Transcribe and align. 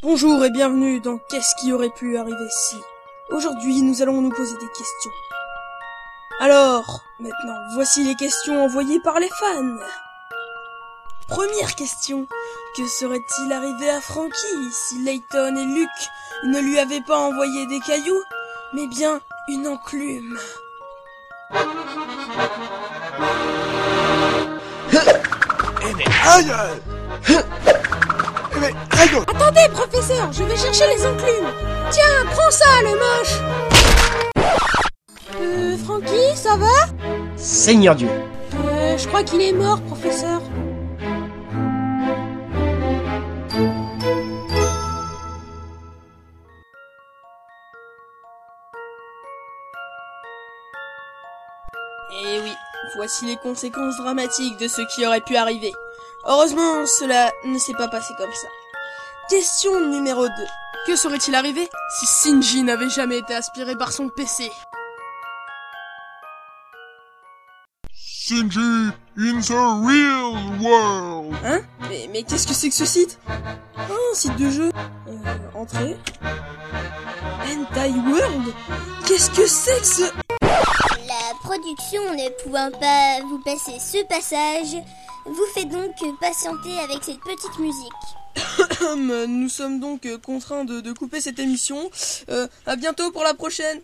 Bonjour 0.00 0.44
et 0.44 0.50
bienvenue 0.50 1.00
dans 1.00 1.18
Qu'est-ce 1.18 1.56
qui 1.56 1.72
aurait 1.72 1.90
pu 1.90 2.16
arriver 2.18 2.48
si? 2.50 2.76
Aujourd'hui, 3.30 3.82
nous 3.82 4.00
allons 4.00 4.20
nous 4.20 4.30
poser 4.30 4.54
des 4.54 4.68
questions. 4.68 5.10
Alors, 6.38 7.02
maintenant, 7.18 7.58
voici 7.74 8.04
les 8.04 8.14
questions 8.14 8.62
envoyées 8.64 9.00
par 9.00 9.18
les 9.18 9.28
fans. 9.28 9.76
Première 11.26 11.74
question. 11.74 12.28
Que 12.76 12.86
serait-il 12.86 13.52
arrivé 13.52 13.90
à 13.90 14.00
Frankie 14.00 14.70
si 14.70 15.02
Layton 15.02 15.56
et 15.56 15.64
Luke 15.64 15.88
ne 16.44 16.60
lui 16.60 16.78
avaient 16.78 17.02
pas 17.04 17.18
envoyé 17.18 17.66
des 17.66 17.80
cailloux, 17.80 18.22
mais 18.74 18.86
bien 18.86 19.20
une 19.48 19.66
enclume? 19.66 20.38
Eh 25.82 25.94
mais 28.56 28.66
aïe 28.66 28.72
Eh 28.76 28.96
mais 28.96 28.96
aïe 28.98 29.24
Attendez, 29.28 29.68
professeur, 29.72 30.32
je 30.32 30.42
vais 30.44 30.56
chercher 30.56 30.84
les 30.96 31.06
enclumes. 31.06 31.52
Tiens, 31.90 32.24
prends 32.30 32.50
ça, 32.50 32.64
le 32.82 32.90
moche. 32.90 34.44
Euh, 35.40 35.76
Frankie, 35.84 36.36
ça 36.36 36.56
va? 36.56 36.66
Seigneur 37.36 37.94
Dieu. 37.94 38.08
Euh, 38.08 38.96
je 38.98 39.06
crois 39.06 39.22
qu'il 39.22 39.40
est 39.40 39.52
mort, 39.52 39.80
professeur. 39.82 40.40
Et 52.10 52.40
oui, 52.40 52.52
voici 52.96 53.26
les 53.26 53.36
conséquences 53.36 53.96
dramatiques 53.98 54.58
de 54.58 54.68
ce 54.68 54.82
qui 54.94 55.06
aurait 55.06 55.20
pu 55.20 55.36
arriver. 55.36 55.72
Heureusement, 56.26 56.86
cela 56.86 57.30
ne 57.44 57.58
s'est 57.58 57.74
pas 57.74 57.88
passé 57.88 58.14
comme 58.16 58.32
ça. 58.32 58.48
Question 59.28 59.80
numéro 59.88 60.26
2. 60.26 60.32
Que 60.86 60.96
serait-il 60.96 61.34
arrivé 61.34 61.68
si 61.98 62.06
Shinji 62.06 62.62
n'avait 62.62 62.88
jamais 62.88 63.18
été 63.18 63.34
aspiré 63.34 63.76
par 63.76 63.92
son 63.92 64.08
PC 64.08 64.50
Shinji 67.92 68.90
in 69.18 69.40
the 69.40 69.50
real 69.84 70.60
world 70.60 71.34
Hein? 71.44 71.60
Mais, 71.88 72.08
mais 72.12 72.22
qu'est-ce 72.22 72.46
que 72.46 72.54
c'est 72.54 72.68
que 72.68 72.74
ce 72.74 72.84
site? 72.84 73.18
Oh, 73.28 73.92
un 74.12 74.14
site 74.14 74.36
de 74.36 74.50
jeu. 74.50 74.70
Euh, 75.08 75.12
entrée. 75.54 75.96
Hentai 77.42 77.90
World? 77.90 78.54
Qu'est-ce 79.06 79.30
que 79.30 79.46
c'est 79.46 79.80
que 79.80 79.86
ce... 79.86 80.37
Production 81.48 82.02
ne 82.12 82.28
pouvant 82.42 82.70
pas 82.72 83.20
vous 83.26 83.38
passer 83.42 83.78
ce 83.78 84.04
passage, 84.06 84.82
vous 85.24 85.46
fait 85.54 85.64
donc 85.64 85.92
patienter 86.20 86.78
avec 86.78 87.02
cette 87.02 87.20
petite 87.20 87.58
musique. 87.58 89.26
Nous 89.28 89.48
sommes 89.48 89.80
donc 89.80 90.06
contraints 90.22 90.66
de, 90.66 90.82
de 90.82 90.92
couper 90.92 91.22
cette 91.22 91.38
émission. 91.38 91.90
Euh, 92.28 92.48
à 92.66 92.76
bientôt 92.76 93.10
pour 93.12 93.22
la 93.22 93.32
prochaine 93.32 93.80